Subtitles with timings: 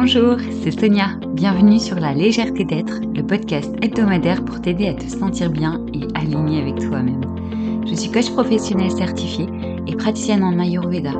[0.00, 1.08] Bonjour, c'est Sonia.
[1.32, 6.06] Bienvenue sur La légèreté d'être, le podcast hebdomadaire pour t'aider à te sentir bien et
[6.14, 7.20] aligné avec toi-même.
[7.84, 9.48] Je suis coach professionnel certifié
[9.88, 11.14] et praticienne en Ayurveda.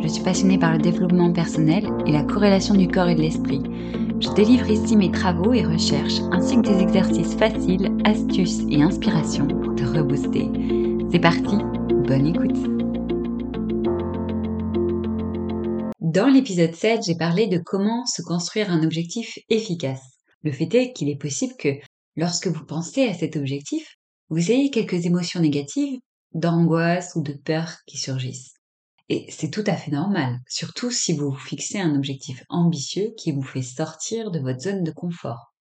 [0.00, 3.64] Je suis passionnée par le développement personnel et la corrélation du corps et de l'esprit.
[4.20, 9.48] Je délivre ici mes travaux et recherches ainsi que des exercices faciles, astuces et inspirations
[9.48, 10.48] pour te rebooster.
[11.10, 11.56] C'est parti,
[12.06, 12.79] bonne écoute.
[16.10, 20.02] Dans l'épisode 7, j'ai parlé de comment se construire un objectif efficace.
[20.42, 21.78] Le fait est qu'il est possible que,
[22.16, 23.94] lorsque vous pensez à cet objectif,
[24.28, 26.00] vous ayez quelques émotions négatives,
[26.34, 28.54] d'angoisse ou de peur qui surgissent.
[29.08, 33.30] Et c'est tout à fait normal, surtout si vous vous fixez un objectif ambitieux qui
[33.30, 35.54] vous fait sortir de votre zone de confort.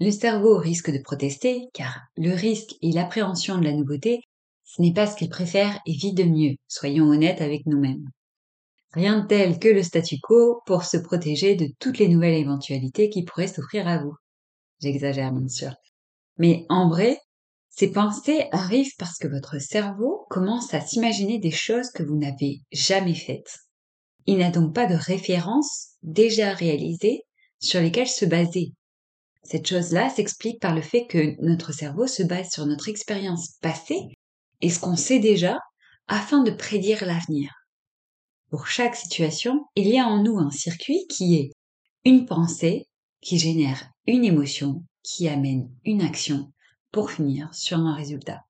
[0.00, 4.22] Le cerveau risque de protester car le risque et l'appréhension de la nouveauté,
[4.64, 8.08] ce n'est pas ce qu'il préfère et vit de mieux, soyons honnêtes avec nous-mêmes.
[8.94, 13.10] Rien de tel que le statu quo pour se protéger de toutes les nouvelles éventualités
[13.10, 14.14] qui pourraient s'offrir à vous.
[14.80, 15.74] J'exagère bien sûr.
[16.38, 17.18] Mais en vrai,
[17.70, 22.60] ces pensées arrivent parce que votre cerveau commence à s'imaginer des choses que vous n'avez
[22.70, 23.56] jamais faites.
[24.26, 27.22] Il n'a donc pas de références déjà réalisées
[27.58, 28.74] sur lesquelles se baser.
[29.42, 34.02] Cette chose-là s'explique par le fait que notre cerveau se base sur notre expérience passée
[34.60, 35.58] et ce qu'on sait déjà
[36.06, 37.50] afin de prédire l'avenir.
[38.54, 41.50] Pour chaque situation, il y a en nous un circuit qui est
[42.04, 42.86] une pensée
[43.20, 46.52] qui génère une émotion qui amène une action
[46.92, 48.44] pour finir sur un résultat.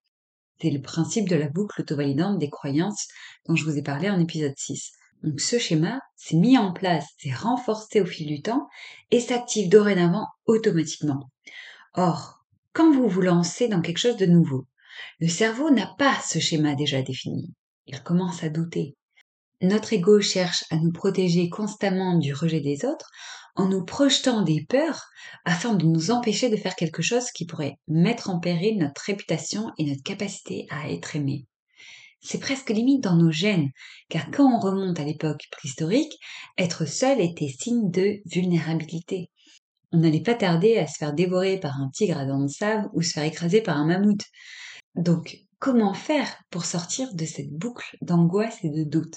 [0.60, 3.08] C'est le principe de la boucle auto-validante des croyances
[3.46, 4.92] dont je vous ai parlé en épisode 6.
[5.22, 8.68] Donc ce schéma s'est mis en place, s'est renforcé au fil du temps
[9.10, 11.30] et s'active dorénavant automatiquement.
[11.94, 14.66] Or, quand vous vous lancez dans quelque chose de nouveau,
[15.18, 17.54] le cerveau n'a pas ce schéma déjà défini.
[17.86, 18.98] Il commence à douter,
[19.64, 23.10] notre ego cherche à nous protéger constamment du rejet des autres
[23.56, 25.06] en nous projetant des peurs
[25.44, 29.70] afin de nous empêcher de faire quelque chose qui pourrait mettre en péril notre réputation
[29.78, 31.46] et notre capacité à être aimé.
[32.20, 33.70] C'est presque limite dans nos gènes,
[34.08, 36.14] car quand on remonte à l'époque préhistorique,
[36.56, 39.30] être seul était signe de vulnérabilité.
[39.92, 42.88] On n'allait pas tarder à se faire dévorer par un tigre à dents de sable
[42.94, 44.24] ou se faire écraser par un mammouth.
[44.96, 49.16] Donc, comment faire pour sortir de cette boucle d'angoisse et de doute?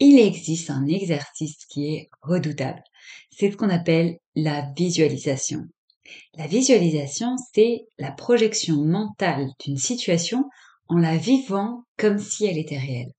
[0.00, 2.82] Il existe un exercice qui est redoutable.
[3.30, 5.64] C'est ce qu'on appelle la visualisation.
[6.34, 10.44] La visualisation, c'est la projection mentale d'une situation
[10.88, 13.12] en la vivant comme si elle était réelle.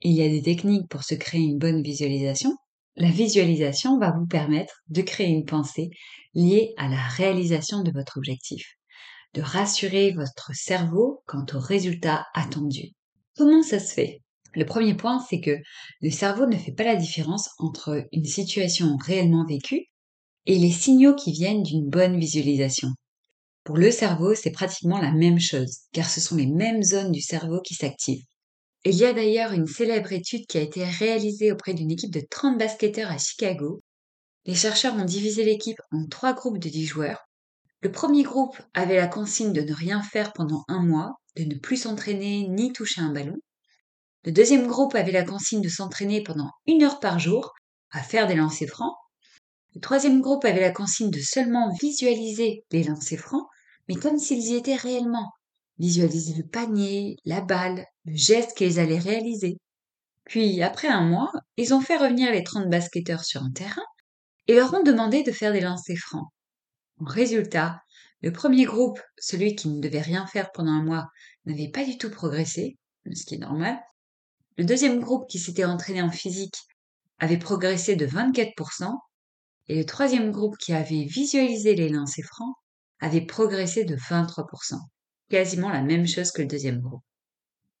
[0.00, 2.56] Il y a des techniques pour se créer une bonne visualisation.
[2.96, 5.90] La visualisation va vous permettre de créer une pensée
[6.34, 8.74] liée à la réalisation de votre objectif,
[9.34, 12.92] de rassurer votre cerveau quant au résultat attendu.
[13.36, 14.20] Comment ça se fait?
[14.54, 15.56] Le premier point, c'est que
[16.00, 19.86] le cerveau ne fait pas la différence entre une situation réellement vécue
[20.46, 22.88] et les signaux qui viennent d'une bonne visualisation.
[23.64, 27.20] Pour le cerveau, c'est pratiquement la même chose, car ce sont les mêmes zones du
[27.20, 28.24] cerveau qui s'activent.
[28.84, 32.22] Il y a d'ailleurs une célèbre étude qui a été réalisée auprès d'une équipe de
[32.30, 33.82] 30 basketteurs à Chicago.
[34.46, 37.28] Les chercheurs ont divisé l'équipe en trois groupes de 10 joueurs.
[37.82, 41.58] Le premier groupe avait la consigne de ne rien faire pendant un mois, de ne
[41.58, 43.36] plus s'entraîner ni toucher un ballon.
[44.28, 47.54] Le deuxième groupe avait la consigne de s'entraîner pendant une heure par jour
[47.90, 48.94] à faire des lancers francs.
[49.74, 53.46] Le troisième groupe avait la consigne de seulement visualiser les lancers francs,
[53.88, 55.32] mais comme s'ils y étaient réellement.
[55.78, 59.56] Visualiser le panier, la balle, le geste qu'ils allaient réaliser.
[60.26, 63.86] Puis, après un mois, ils ont fait revenir les 30 basketteurs sur un terrain
[64.46, 66.28] et leur ont demandé de faire des lancers francs.
[67.00, 67.80] En résultat,
[68.20, 71.06] le premier groupe, celui qui ne devait rien faire pendant un mois,
[71.46, 72.76] n'avait pas du tout progressé,
[73.10, 73.80] ce qui est normal,
[74.58, 76.56] le deuxième groupe qui s'était entraîné en physique
[77.20, 78.92] avait progressé de 24%
[79.68, 82.56] et le troisième groupe qui avait visualisé les lancers francs
[82.98, 84.74] avait progressé de 23%,
[85.30, 87.04] quasiment la même chose que le deuxième groupe.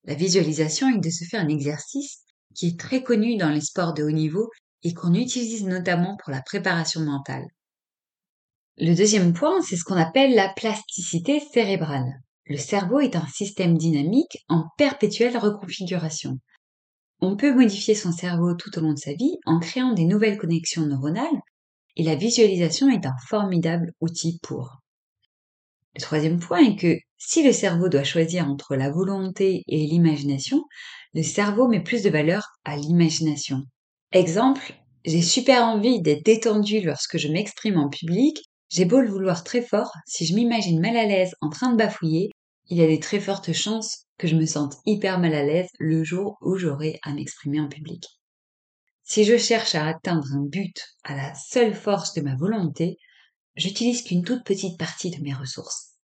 [0.04, 2.20] La visualisation est de se faire un exercice
[2.54, 4.48] qui est très connu dans les sports de haut niveau
[4.84, 7.46] et qu'on utilise notamment pour la préparation mentale.
[8.76, 12.20] Le deuxième point, c'est ce qu'on appelle la plasticité cérébrale.
[12.46, 16.38] Le cerveau est un système dynamique en perpétuelle reconfiguration.
[17.20, 20.38] On peut modifier son cerveau tout au long de sa vie en créant des nouvelles
[20.38, 21.26] connexions neuronales
[21.96, 24.78] et la visualisation est un formidable outil pour.
[25.96, 30.62] Le troisième point est que si le cerveau doit choisir entre la volonté et l'imagination,
[31.12, 33.62] le cerveau met plus de valeur à l'imagination.
[34.12, 34.74] Exemple,
[35.04, 38.38] j'ai super envie d'être détendu lorsque je m'exprime en public,
[38.68, 41.76] j'ai beau le vouloir très fort, si je m'imagine mal à l'aise en train de
[41.76, 42.30] bafouiller,
[42.68, 45.70] il y a des très fortes chances que je me sente hyper mal à l'aise
[45.78, 48.04] le jour où j'aurai à m'exprimer en public.
[49.04, 52.98] Si je cherche à atteindre un but à la seule force de ma volonté,
[53.56, 55.94] j'utilise qu'une toute petite partie de mes ressources.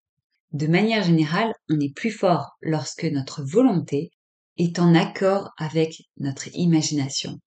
[0.53, 4.11] De manière générale, on est plus fort lorsque notre volonté
[4.57, 7.41] est en accord avec notre imagination.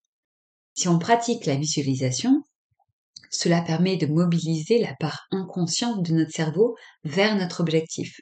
[0.76, 2.44] Si on pratique la visualisation,
[3.32, 8.20] cela permet de mobiliser la part inconsciente de notre cerveau vers notre objectif.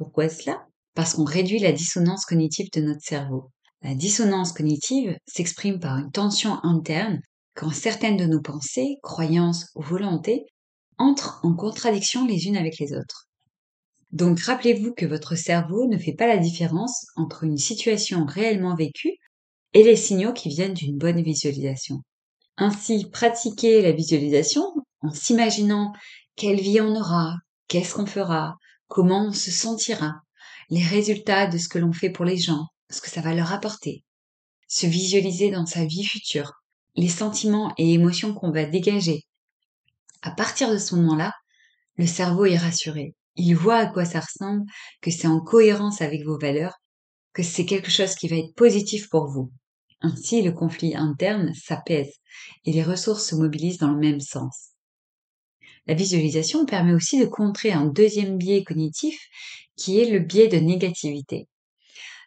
[0.00, 3.50] Pourquoi cela Parce qu'on réduit la dissonance cognitive de notre cerveau.
[3.82, 7.20] La dissonance cognitive s'exprime par une tension interne
[7.54, 10.46] quand certaines de nos pensées, croyances ou volontés
[10.96, 13.28] entrent en contradiction les unes avec les autres.
[14.10, 19.18] Donc rappelez-vous que votre cerveau ne fait pas la différence entre une situation réellement vécue
[19.74, 22.00] et les signaux qui viennent d'une bonne visualisation.
[22.56, 24.64] Ainsi, pratiquer la visualisation
[25.02, 25.92] en s'imaginant
[26.36, 27.34] quelle vie on aura,
[27.68, 28.56] qu'est-ce qu'on fera,
[28.90, 30.16] comment on se sentira,
[30.68, 33.52] les résultats de ce que l'on fait pour les gens, ce que ça va leur
[33.52, 34.04] apporter.
[34.66, 36.52] Se visualiser dans sa vie future,
[36.96, 39.22] les sentiments et émotions qu'on va dégager.
[40.22, 41.32] À partir de ce moment-là,
[41.96, 43.14] le cerveau est rassuré.
[43.36, 44.64] Il voit à quoi ça ressemble,
[45.00, 46.74] que c'est en cohérence avec vos valeurs,
[47.32, 49.52] que c'est quelque chose qui va être positif pour vous.
[50.00, 52.12] Ainsi, le conflit interne s'apaise
[52.64, 54.69] et les ressources se mobilisent dans le même sens.
[55.86, 59.18] La visualisation permet aussi de contrer un deuxième biais cognitif
[59.76, 61.48] qui est le biais de négativité.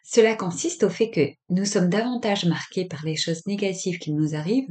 [0.04, 4.34] Cela consiste au fait que nous sommes davantage marqués par les choses négatives qui nous
[4.34, 4.68] arrivent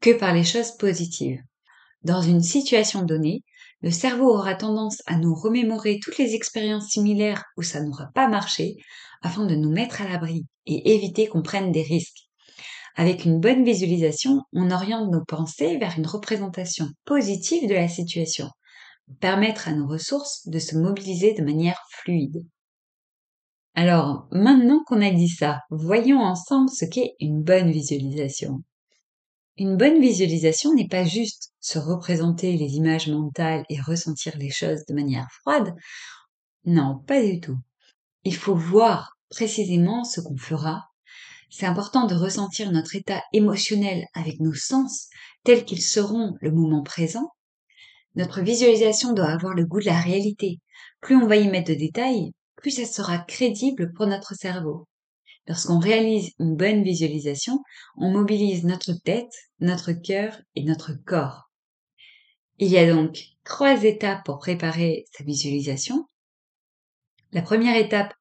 [0.00, 1.40] que par les choses positives.
[2.02, 3.44] Dans une situation donnée,
[3.80, 8.28] le cerveau aura tendance à nous remémorer toutes les expériences similaires où ça n'aura pas
[8.28, 8.76] marché
[9.22, 12.23] afin de nous mettre à l'abri et éviter qu'on prenne des risques.
[12.96, 18.48] Avec une bonne visualisation, on oriente nos pensées vers une représentation positive de la situation,
[19.20, 22.46] permettre à nos ressources de se mobiliser de manière fluide.
[23.74, 28.62] Alors, maintenant qu'on a dit ça, voyons ensemble ce qu'est une bonne visualisation.
[29.56, 34.84] Une bonne visualisation n'est pas juste se représenter les images mentales et ressentir les choses
[34.88, 35.74] de manière froide.
[36.64, 37.58] Non, pas du tout.
[38.22, 40.84] Il faut voir précisément ce qu'on fera.
[41.56, 45.08] C'est important de ressentir notre état émotionnel avec nos sens
[45.44, 47.30] tels qu'ils seront le moment présent.
[48.16, 50.58] Notre visualisation doit avoir le goût de la réalité.
[51.00, 54.88] Plus on va y mettre de détails, plus ça sera crédible pour notre cerveau.
[55.46, 57.60] Lorsqu'on réalise une bonne visualisation,
[57.98, 61.52] on mobilise notre tête, notre cœur et notre corps.
[62.58, 66.04] Il y a donc trois étapes pour préparer sa visualisation.
[67.30, 68.12] La première étape,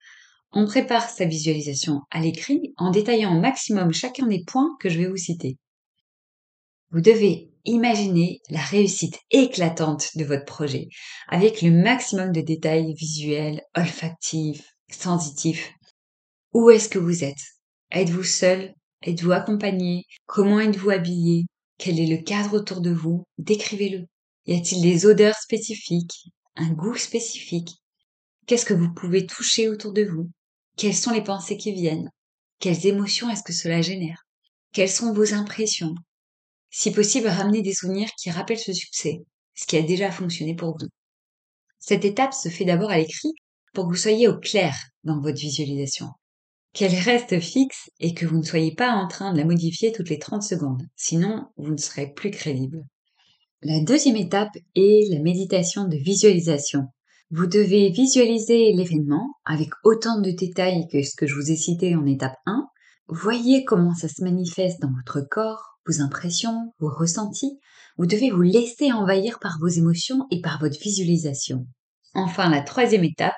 [0.53, 4.99] on prépare sa visualisation à l'écrit en détaillant au maximum chacun des points que je
[4.99, 5.57] vais vous citer.
[6.91, 10.89] Vous devez imaginer la réussite éclatante de votre projet
[11.27, 15.73] avec le maximum de détails visuels, olfactifs, sensitifs.
[16.53, 17.41] Où est-ce que vous êtes?
[17.91, 18.73] Êtes-vous seul?
[19.01, 20.03] Êtes-vous accompagné?
[20.27, 21.45] Comment êtes-vous habillé?
[21.79, 23.23] Quel est le cadre autour de vous?
[23.39, 24.05] Décrivez-le.
[24.45, 26.29] Y a-t-il des odeurs spécifiques?
[26.55, 27.69] Un goût spécifique?
[28.45, 30.29] Qu'est-ce que vous pouvez toucher autour de vous?
[30.77, 32.09] Quelles sont les pensées qui viennent?
[32.59, 34.25] Quelles émotions est-ce que cela génère?
[34.71, 35.95] Quelles sont vos impressions?
[36.69, 39.19] Si possible, ramenez des souvenirs qui rappellent ce succès,
[39.53, 40.87] ce qui a déjà fonctionné pour vous.
[41.79, 43.33] Cette étape se fait d'abord à l'écrit
[43.73, 46.07] pour que vous soyez au clair dans votre visualisation
[46.73, 50.09] qu'elle reste fixe et que vous ne soyez pas en train de la modifier toutes
[50.09, 50.81] les 30 secondes.
[50.95, 52.83] Sinon, vous ne serez plus crédible.
[53.61, 56.87] La deuxième étape est la méditation de visualisation.
[57.35, 61.95] Vous devez visualiser l'événement avec autant de détails que ce que je vous ai cité
[61.95, 62.67] en étape 1.
[63.07, 67.57] Voyez comment ça se manifeste dans votre corps, vos impressions, vos ressentis.
[67.97, 71.65] Vous devez vous laisser envahir par vos émotions et par votre visualisation.
[72.13, 73.33] Enfin, la troisième étape,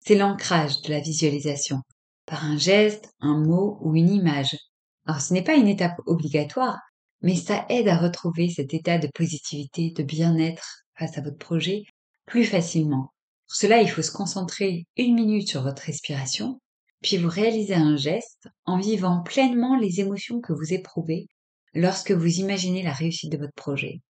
[0.00, 1.82] c'est l'ancrage de la visualisation
[2.24, 4.56] par un geste, un mot ou une image.
[5.04, 6.78] Alors ce n'est pas une étape obligatoire,
[7.20, 11.82] mais ça aide à retrouver cet état de positivité, de bien-être face à votre projet
[12.24, 13.13] plus facilement.
[13.46, 16.60] Pour cela, il faut se concentrer une minute sur votre respiration,
[17.02, 21.28] puis vous réalisez un geste en vivant pleinement les émotions que vous éprouvez
[21.74, 24.00] lorsque vous imaginez la réussite de votre projet.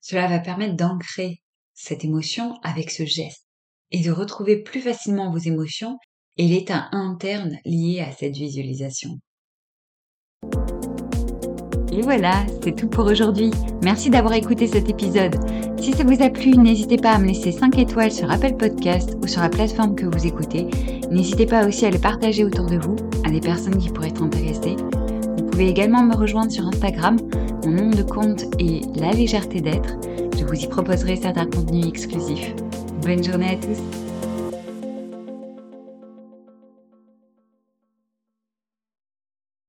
[0.00, 1.40] Cela va permettre d'ancrer
[1.74, 3.46] cette émotion avec ce geste
[3.90, 5.98] et de retrouver plus facilement vos émotions
[6.36, 9.18] et l'état interne lié à cette visualisation.
[11.92, 13.50] Et voilà, c'est tout pour aujourd'hui.
[13.82, 15.36] Merci d'avoir écouté cet épisode.
[15.78, 19.14] Si ça vous a plu, n'hésitez pas à me laisser 5 étoiles sur Apple Podcast
[19.22, 20.68] ou sur la plateforme que vous écoutez.
[21.10, 24.22] N'hésitez pas aussi à le partager autour de vous, à des personnes qui pourraient être
[24.22, 24.76] intéressées.
[25.36, 27.18] Vous pouvez également me rejoindre sur Instagram.
[27.66, 29.96] Mon nom de compte est La Légèreté d'être.
[30.38, 32.54] Je vous y proposerai certains contenus exclusifs.
[33.02, 34.01] Bonne journée à tous